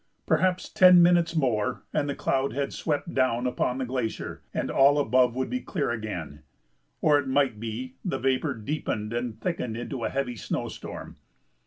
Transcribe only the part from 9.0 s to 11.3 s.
and thickened into a heavy snow storm.